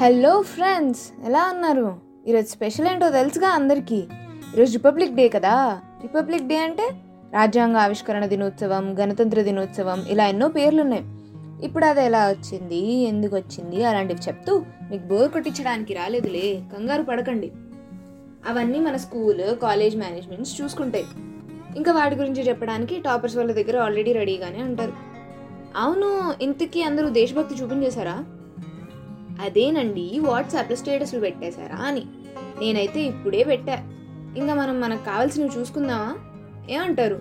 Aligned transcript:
Hello 0.00 0.42
friends 0.42 1.26
ఎలా 1.26 1.50
ఉన్నారు? 1.54 1.96
ఈరోజు 2.28 2.46
స్పెషల్ 2.46 2.86
ఏంటో 2.86 3.10
తెలుసుగా 3.10 3.48
అందరికీ. 3.48 3.96
ఈరోజు 4.54 4.72
రిపబ్లిక్ 4.72 5.14
డే 5.14 5.28
కదా? 5.28 5.80
రిపబ్లిక్ 6.02 6.46
డే 6.46 6.56
అంటే 6.56 6.90
రాజ్యాంగ 7.32 7.76
ఆవిష్కరణ 7.76 8.26
దినోత్సవం 8.26 9.00
గణతంత్ర 9.00 9.42
దినోత్సవం 9.42 10.04
ఇలా 10.08 10.26
ఎన్నో 10.26 10.48
పేర్లు 10.48 10.82
ఉన్నాయి 10.82 11.04
ఇప్పుడు 11.64 11.84
అది 11.84 12.04
ఎలా 12.04 12.28
వచ్చింది? 12.28 12.92
ఎందుకు 13.02 13.36
వచ్చింది? 13.36 13.84
అలాంటివి 13.84 14.20
చెప్తూ 14.28 14.64
మీకు 14.90 15.02
బోర్ 15.02 15.30
కొట్టించడానికి 15.30 15.94
రాలేదులే. 15.94 16.62
కంగారు 16.76 17.02
పడకండి. 17.02 17.52
అవన్నీ 18.48 18.80
మన 18.80 18.96
స్కూల్ 18.96 19.56
కాలేజ్ 19.56 19.96
మేనేజ్మెంట్స్ 19.96 20.62
చూసుకుంటాయి. 20.62 21.04
ఇంకా 21.76 21.92
వాటి 21.92 22.16
గురించి 22.16 22.48
చెప్పడానికి 22.48 23.00
టాపర్స్ 23.00 23.36
వాళ్ళ 23.36 23.52
దగ్గర 23.52 23.78
ఆల్రెడీ 23.78 24.12
రెడీగానే 24.12 24.62
ఉంటారు. 24.62 24.92
అవును 25.76 26.34
ఇంతకీ 26.42 26.82
అందరూ 26.82 27.08
దేశభక్తి 27.08 27.54
చూపించేశారా? 27.54 28.24
అదేనండి 29.40 30.20
వాట్సాప్లో 30.20 30.76
స్టేటస్లు 30.76 31.20
పెట్టేశారా 31.20 31.76
అని. 31.76 32.02
నేనైతే 32.60 33.00
ఇప్పుడే 33.00 33.44
పెట్టా. 33.44 33.88
ఇంకా 34.36 34.54
మనం 34.54 34.80
మనకు 34.80 35.04
కావాల్సినవి 35.04 35.60
చూసుకుందామా? 35.60 36.16
ఏమంటారు? 36.70 37.18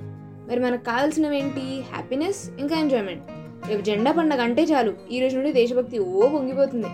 మరి 0.50 0.60
మనకు 0.60 0.84
కావాల్సినవి 0.84 1.40
ఏంటి 1.40 1.82
హ్యాపీనెస్ 1.94 2.50
ఇంకా 2.60 2.80
ఎంజాయ్మెంట్. 2.80 3.24
రేపు 3.70 3.82
జెండా 3.82 4.12
పండగ 4.12 4.41
అంటే 4.41 4.63
చాలు. 4.63 4.94
ఈ 5.12 5.20
రోజు 5.20 5.36
నుండి 5.36 5.54
దేశభక్తి 5.54 6.00
ఓ 6.00 6.27
పొంగిపోతుంది. 6.30 6.88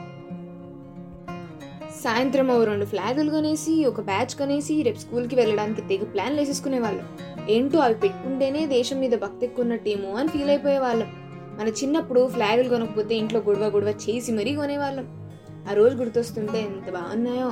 సాయంత్రం 2.04 2.52
ఓ 2.52 2.64
రెండు 2.64 2.86
ఫ్లాగులు 2.86 3.30
కొనేసి 3.30 3.86
ఒక 3.86 4.02
బ్యాచ్ 4.02 4.36
కొనేసి 4.36 4.84
రేపు 4.84 5.00
స్కూల్కి 5.00 5.36
వెళ్ళడానికి 5.36 5.82
తెగ 5.82 6.04
ప్లాన్లు 6.04 6.42
వేసేసుకునేవాళ్ళం. 6.42 7.06
ఏంటో 7.50 7.80
అవి 7.80 7.96
పెట్టుకుంటేనే 7.96 8.66
దేశం 8.66 9.00
మీద 9.00 9.12
భక్తి 9.12 9.46
ఎక్కున్నట్టేమో 9.46 10.14
అని 10.14 10.28
ఫీల్ 10.28 10.50
అయిపోయేవాళ్ళం. 10.50 11.08
మన 11.60 11.68
చిన్నప్పుడు 11.68 12.28
ఫ్లాగులు 12.28 12.70
కొనకపోతే 12.70 13.16
ఇంట్లో 13.16 13.40
గొడవ 13.40 13.68
గొడవ 13.68 13.88
చేసి 13.88 14.32
మరీ 14.32 14.56
కొనేవాళ్ళం. 14.56 15.06
ఆ 15.70 15.74
రోజు 15.74 15.96
గుర్తొస్తుంటే 15.96 16.60
ఎంత 16.62 16.92
బాగున్నాయో 16.94 17.52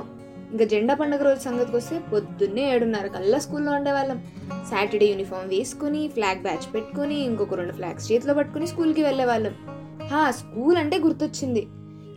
ఇంకా 0.51 0.65
జెండా 0.65 0.95
పండుగ 0.95 1.21
రోజు 1.23 1.39
సంగతికి 1.39 1.77
వస్తే 1.77 1.99
పొద్దున్నే 1.99 2.73
ఏడున్నర 2.73 3.07
కల్లా 3.07 3.39
స్కూల్లో 3.39 3.71
ఉండేవాళ్ళం. 3.71 4.25
సాటర్డే 4.71 5.05
యూనిఫామ్ 5.05 5.49
వేసుకొని 5.49 6.07
ఫ్లాగ్ 6.07 6.41
బ్యాచ్ 6.41 6.75
పెట్టుకొని 6.75 7.15
ఇంకొక 7.23 7.53
రెండు 7.53 7.73
ఫ్లాగ్స్ 7.73 8.11
చేతిలో 8.11 8.33
పట్టుకొని 8.33 8.67
స్కూల్కి 8.67 9.03
వెళ్ళేవాళ్ళం. 9.03 9.55
హా 10.07 10.31
స్కూల్ 10.31 10.77
అంటే 10.77 10.97
గుర్తొచ్చింది. 10.97 11.67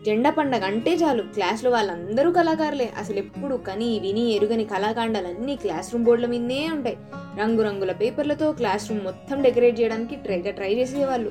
జెండా 0.06 0.30
పండగ 0.30 0.64
అంటే 0.64 0.94
చాలు. 0.94 1.22
క్లాస్లో 1.22 1.70
వాళ్ళందరూ 1.70 2.32
కళాకారులే. 2.32 2.90
అసలు 2.98 3.16
ఎప్పుడు 3.16 3.56
కని 3.56 3.98
విని 3.98 4.34
ఎరుగని 4.34 4.64
కళాకాండాలన్నీ 4.64 5.56
క్లాస్ 5.56 5.92
రూమ్ 5.92 6.04
బోర్డుల 6.04 6.26
మీదే 6.26 6.70
ఉంటాయి. 6.70 6.96
రంగురంగుల 7.40 7.92
పేపర్లతో 7.92 8.52
క్లాస్ 8.52 8.90
రూమ్ 8.90 9.04
మొత్తం 9.04 9.42
డెకరేట్ 9.42 9.80
చేయడానికి 9.80 10.16
ట్రైగా 10.16 10.50
ట్రై 10.50 10.74
చేసేవాళ్ళు. 10.74 11.30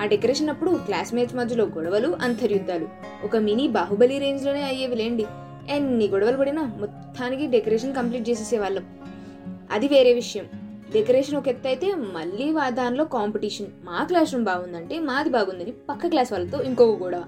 ఆ 0.00 0.06
డెకరేషన్ 0.06 0.48
అప్పుడు 0.48 0.70
క్లాస్మేట్స్ 0.70 1.36
మధ్యలో 1.36 1.64
గొడవలు 1.64 2.16
అంతర్యుద్ధాలు. 2.22 2.88
ఒక 3.24 3.36
మినీ 3.36 3.68
బాహుబలి 3.68 4.18
రేంజ్లోనే 4.18 4.62
అయ్యేవి 4.62 4.94
లేండి. 4.94 5.26
ఎన్ని 5.70 6.08
గొడవలు 6.08 6.36
పడినా 6.36 6.72
మొత్తానికి 6.78 7.46
డెకరేషన్ 7.46 7.94
కంప్లీట్ 7.94 8.30
చేసేసేవాళ్ళం. 8.30 8.84
అది 9.72 9.88
వేరే 9.88 10.12
విషయం. 10.12 10.44
డెకరేషన్ 10.92 11.36
ఒక 11.36 11.48
ఎత్తు 11.48 11.66
అయితే 11.66 11.94
మళ్ళీ 11.94 12.54
దానిలో 12.68 13.04
కాంపిటీషన్. 13.04 13.66
మా 13.84 14.04
క్లాస్ 14.04 14.32
రూమ్ 14.32 14.44
బాగుందంటే 14.44 14.98
మాది 14.98 15.28
బాగుందని 15.28 15.70
పక్క 15.70 16.06
క్లాస్ 16.06 16.32
వాళ్ళతో 16.32 16.62
ఇంకొక 16.62 17.02
గొడవ. 17.02 17.24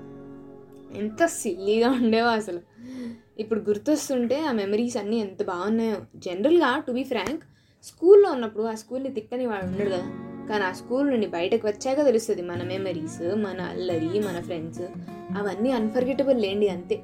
ఎంత 0.97 1.27
సిల్లీగా 1.27 1.91
ఉండేవో 1.91 2.28
అసలు. 2.28 2.61
ఇప్పుడు 3.39 3.61
గుర్తొస్తుంటే 3.61 4.44
ఆ 4.44 4.53
మెమరీస్ 4.53 4.97
అన్నీ 4.97 5.17
ఎంత 5.17 5.47
బాగున్నాయో. 5.47 5.97
జనరల్గా 6.17 6.83
టు 6.86 6.92
బీ 6.92 7.05
ఫ్రాంక్ 7.05 7.42
స్కూల్లో 7.84 8.31
ఉన్నప్పుడు 8.31 8.62
ఆ 8.62 8.75
స్కూల్ని 8.75 9.11
తిట్టని 9.11 9.47
వాడు 9.47 9.66
ఉండడు 9.66 9.89
కదా. 9.89 10.11
కానీ 10.48 10.64
ఆ 10.64 10.72
స్కూల్ 10.72 11.11
నుండి 11.11 11.27
బయటకు 11.27 11.69
వచ్చాక 11.69 12.05
తెలుస్తుంది 12.05 12.42
మన 12.42 12.62
మెమరీస్ 12.62 13.34
మన 13.34 13.61
అల్లరి 13.61 14.20
మన 14.20 14.41
ఫ్రెండ్స్ 14.41 14.81
అవన్నీ 15.36 15.70
అన్ఫర్గెటబుల్ 15.70 16.42
లేండి 16.42 16.69
అంతే. 16.69 17.00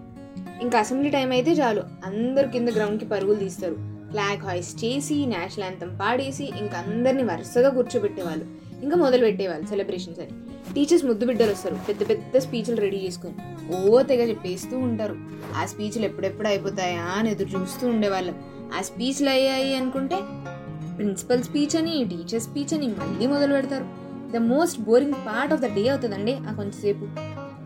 ఇంకా 0.60 0.78
అసెంబ్లీ 0.78 1.10
టైం 1.10 1.30
అయితే 1.30 1.52
చాలు. 1.52 1.82
అందరు 2.04 2.48
కింద 2.48 2.68
గ్రౌండ్కి 2.68 3.06
పరుగులు 3.06 3.38
తీస్తారు. 3.38 3.74
ఫ్లాగ్ 4.10 4.38
హాయిస్ట్ 4.38 4.84
చేసి 4.84 5.26
నేషనల్ 5.26 5.62
యాంతం 5.62 5.98
పాడేసి 6.02 6.44
ఇంకా 6.44 6.78
అందరినీ 6.78 7.22
వరుసగా 7.22 7.68
కూర్చోబెట్టేవాళ్ళు. 7.68 8.46
ఇంకా 8.82 8.96
మొదలు 8.96 9.24
పెట్టేవాళ్ళు 9.24 9.66
సెలబ్రేషన్స్ 9.66 10.20
అని. 10.20 10.30
టీచర్స్ 10.74 11.04
ముద్దు 11.04 11.26
బిడ్డలు 11.26 11.50
వస్తారు. 11.50 11.74
పెద్ద 11.88 12.08
పెద్ద 12.08 12.38
స్పీచ్లు 12.38 12.76
రెడీ 12.76 12.96
చేసుకొని 12.96 13.34
ఓ 13.76 14.02
తెగ 14.02 14.28
చెప్పేస్తూ 14.28 14.78
ఉంటారు. 14.78 15.16
ఆ 15.56 15.66
స్పీచ్లు 15.66 16.04
ఎప్పుడెప్పుడు 16.04 16.48
అయిపోతాయా 16.48 17.02
అని 17.02 17.30
ఎదురు 17.30 17.48
చూస్తూ 17.48 17.88
ఉండేవాళ్ళం. 17.88 18.34
ఆ 18.78 18.82
స్పీచ్లు 18.82 19.30
అయ్యాయి 19.30 19.76
అనుకుంటే 19.76 20.16
ప్రిన్సిపల్ 20.96 21.42
స్పీచ్ 21.42 21.76
అని 21.76 22.04
టీచర్ 22.04 22.42
స్పీచ్ 22.42 22.74
అని 22.74 22.86
మళ్ళీ 22.86 23.26
మొదలు 23.26 23.52
పెడతారు. 23.52 23.86
The 24.32 24.36
most 24.36 24.80
boring 24.80 25.12
part 25.12 25.54
of 25.54 25.60
the 25.60 25.74
day 25.74 25.88
అవుతుందండి 25.88 26.34
ఆ 26.34 26.52
కొంచెంసేపు 26.52 27.06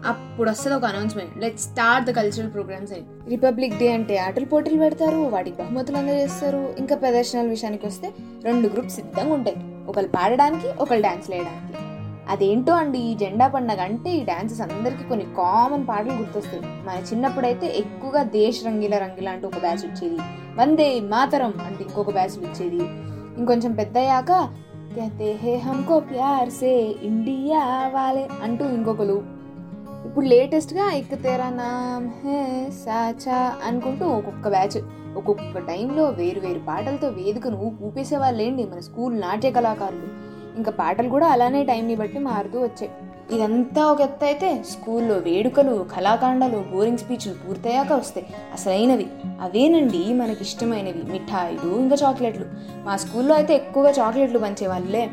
అప్పుడు 0.06 0.50
వస్తుంది 0.50 0.76
ఒక 0.76 0.84
announcement. 0.84 1.38
Let 1.38 1.58
start 1.58 2.10
the 2.10 2.10
cultural 2.10 2.52
programmes 2.52 2.92
అని. 2.92 3.02
రిపబ్లిక్ 3.28 3.78
డే 3.78 3.92
అంటే 3.92 4.18
ఆటల 4.18 4.44
పోటీలు 4.44 4.78
పెడతారు 4.78 5.16
వాటికి 5.16 5.56
బహుమతులు 5.56 5.96
అందజేస్తారు. 5.96 6.74
ఇంకా 6.78 6.96
ప్రదర్శనల 6.96 7.48
విషయానికి 7.48 7.86
వస్తే 7.86 8.14
రెండు 8.44 8.68
గ్రూప్స్ 8.68 8.96
సిద్ధంగా 8.96 9.34
ఉంటాయి. 9.34 9.56
ఒకళ్ళు 9.88 10.10
పాడడానికి 10.10 10.68
ఒకళ్ళు 10.68 11.02
డాన్స్ 11.02 11.30
వేయడానికి. 11.30 11.87
అదేంటో 12.28 12.72
అండి 12.72 12.98
ఈ 12.98 13.14
జెండా 13.14 13.48
పండగ 13.48 13.80
అంటే 13.80 14.10
ఈ 14.10 14.24
డాన్సెస్ 14.24 14.60
అందరికీ 14.60 15.04
కొన్ని 15.04 15.24
కామన్ 15.24 15.86
పాటలు 15.88 16.12
గుర్తొస్తాయి. 16.12 16.62
మన 16.62 17.02
చిన్నప్పుడైతే 17.12 17.66
ఎక్కువగా 17.66 18.22
దేశ 18.22 18.62
రంగిల 18.66 18.98
రంగిల 18.98 19.28
అంటూ 19.28 19.48
ఒక 19.48 19.58
బ్యాచ్ 19.58 19.86
వచ్చేది. 19.86 20.16
వందే 20.56 21.00
మాతరం 21.00 21.54
అంటే 21.66 21.84
ఇంకొక 21.84 22.10
బ్యాచ్ 22.10 22.38
వచ్చేది. 22.38 22.84
ఇంకొంచెం 23.38 23.72
పెద్దయ్యాక 23.72 24.28
కహతే 24.96 25.32
హే 25.32 25.62
ప్యార్ 25.98 26.50
సే 26.50 26.94
ఇండియా 27.02 27.90
వాలే 27.94 28.28
అంటూ 28.42 28.64
ఇంకొకరు. 28.64 29.22
ఇప్పుడు 30.04 30.24
లేటెస్ట్గా 30.24 30.90
ఇక 30.90 31.14
హే 32.24 32.70
సాచా 32.70 33.56
అనుకుంటూ 33.64 34.06
ఒక్కొక్క 34.06 34.48
బ్యాచ్ 34.48 34.82
ఒక్కొక్క 35.16 35.58
టైంలో 35.58 36.04
వేరు 36.04 36.40
వేరు 36.40 36.58
పాటలతో 36.58 37.08
వేదికను 37.08 37.76
ఊపేసే 37.82 38.16
వాళ్ళేండి 38.16 38.64
మన 38.64 38.80
స్కూల్ 38.80 39.20
నాట్య 39.20 39.50
కళాకారులు. 39.50 40.37
ఇంకా 40.56 40.70
పాటలు 40.70 41.08
కూడా 41.08 41.26
అలానే 41.26 41.64
టైంని 41.64 41.94
బట్టి 41.94 42.18
మారుతూ 42.18 42.60
వచ్చాయి. 42.60 42.90
ఇదంతా 43.32 43.84
ఒక 43.84 44.00
ఎత్త 44.00 44.24
అయితే 44.24 44.62
స్కూల్లో 44.62 45.14
వేడుకలు 45.14 45.86
కళాకాండలు 45.96 46.64
బోరింగ్ 46.72 46.98
స్పీచ్లు 46.98 47.34
పూర్తయ్యాక 47.48 47.92
వస్తాయి. 47.92 48.26
అసలైనవి. 48.52 49.06
అవేనండి 49.40 50.12
మనకి 50.12 50.42
ఇష్టమైనవి 50.42 51.02
మిఠాయిలు 51.12 51.76
ఇంకా 51.76 51.96
చాక్లెట్లు. 52.04 52.44
మా 52.84 52.96
స్కూల్లో 52.96 53.34
అయితే 53.34 53.54
ఎక్కువగా 53.54 53.90
చాక్లెట్లు 53.90 54.38
పంచేవాళ్ళే. 54.38 55.10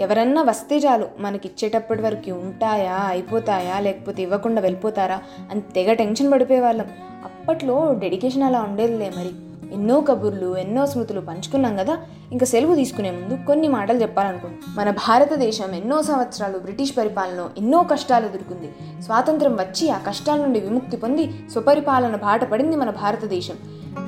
ఎవరన్నా 0.00 0.42
వస్తే 0.42 0.78
చాలు. 0.78 1.08
మనకి 1.18 1.48
ఇచ్చేటప్పటి 1.48 2.02
వరకు 2.02 2.30
ఉంటాయా 2.30 2.96
అయిపోతాయా 2.96 3.80
లేకపోతే 3.80 4.22
ఇవ్వకుండా 4.22 4.60
వెళ్ళిపోతారా 4.60 5.22
అని 5.50 5.60
తెగ 5.60 5.92
టెన్షన్ 5.92 6.32
పడిపోయేవాళ్ళం. 6.32 6.86
అప్పట్లో 7.24 7.94
డెడికేషన్ 7.98 8.42
అలా 8.42 8.60
ఉండేదిలే 8.60 9.12
మరి. 9.16 9.30
ఎన్నో 9.72 10.00
కబుర్లు 10.00 10.56
ఎన్నో 10.56 10.86
స్మృతులు 10.86 11.20
పంచుకున్నాం 11.20 11.76
కదా? 11.76 11.98
ఇంకా 12.32 12.46
సెలవు 12.46 12.74
తీసుకునే 12.74 13.10
ముందు 13.10 13.46
కొన్ని 13.46 13.68
మాటలు 13.68 14.02
చెప్పాలనుకుంటున్నాను 14.02 14.80
మన 14.80 14.90
భారతదేశం 14.90 15.74
ఎన్నో 15.74 16.02
సంవత్సరాలు 16.02 16.58
బ్రిటిష్ 16.58 16.96
పరిపాలన 16.98 17.48
ఎన్నో 17.58 17.82
కష్టాలు 17.82 18.26
ఎదుర్కొంది. 18.26 18.72
స్వాతంత్రం 19.02 19.56
వచ్చి 19.56 19.90
ఆ 19.90 19.98
కష్టాల 19.98 20.40
నుండి 20.40 20.60
విముక్తి 20.60 20.96
పొంది 20.96 21.30
స్వపరిపాలన 21.52 22.16
బాట 22.16 22.44
పడింది 22.44 22.76
మన 22.76 22.90
భారతదేశం. 22.90 23.54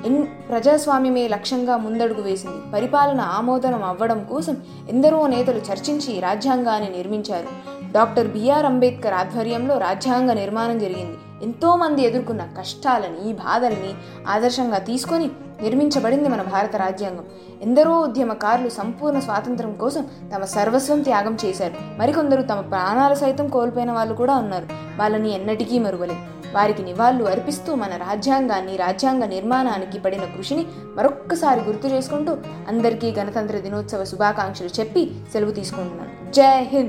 ఎన్ 0.07 0.27
ప్రజాస్వామ్యమే 0.49 1.29
లక్ష్యంగా 1.29 1.77
ముందడుగు 1.77 2.23
వేసింది. 2.23 2.73
పరిపాలన 2.73 3.21
ఆమోదనం 3.21 3.85
అవ్వడం 3.85 4.25
కోసం 4.25 4.57
ఎందరో 4.89 5.27
నేతలు 5.27 5.59
చర్చించి 5.59 6.21
రాజ్యాంగాన్ని 6.21 6.91
నిర్మించారు. 6.91 7.47
డాక్టర్ 7.93 8.29
బిఆర్ 8.29 8.67
అంబేద్కర్ 8.67 9.13
ఆధ్వర్యంలో 9.13 9.79
రాజ్యాంగ 9.79 10.33
నిర్మాణం 10.33 10.79
జరిగింది. 10.79 11.17
ఎంతోమంది 11.43 12.03
ఎదుర్కొన్న 12.03 12.49
కష్టాలని 12.59 13.31
ఈ 13.31 13.33
బాధల్ని 13.33 13.95
ఆదర్శంగా 14.29 14.79
తీసుకొని 14.79 15.31
నిర్మించబడింది 15.63 16.29
మన 16.29 16.43
భారత 16.43 16.77
రాజ్యాంగం. 16.77 17.25
ఎందరో 17.63 18.01
ఉద్యమకారులు 18.01 18.69
సంపూర్ణ 18.69 19.19
స్వాతంత్రం 19.19 19.75
కోసం 19.75 20.07
తమ 20.35 20.45
సర్వస్వం 20.45 21.03
త్యాగం 21.03 21.39
చేశారు. 21.45 21.99
మరికొందరు 21.99 22.43
తమ 22.43 22.61
ప్రాణాలు 22.61 23.15
సైతం 23.15 23.49
కోల్పోయిన 23.49 23.93
వాళ్ళు 23.93 24.15
కూడా 24.15 24.37
ఉన్నారు. 24.37 24.67
వాళ్ళని 24.99 25.31
ఎన్నటికీ 25.31 25.79
మరువలేదు 25.79 26.21
వారికి 26.55 26.83
నివాళులు 26.83 27.25
అర్పిస్తూ 27.25 27.75
మన 27.75 27.97
రాజ్యాంగాన్ని 27.97 28.77
రాజ్యాంగ 28.77 29.25
నిర్మాణానికి 29.25 29.99
పడిన 29.99 30.21
కృషిని 30.21 30.67
మరొక్కసారి 30.97 31.61
గుర్తు 31.61 31.87
చేసుకుంటూ 31.87 32.37
అందరికీ 32.69 33.11
గణతంత్ర 33.11 33.59
దినోత్సవ 33.59 34.05
శుభాకాంక్షలు 34.05 34.69
చెప్పి 34.81 35.11
సెలవు 35.33 35.51
తీసుకుంటున్నాను. 35.51 36.31
జై 36.31 36.63
హింద్! 36.63 36.81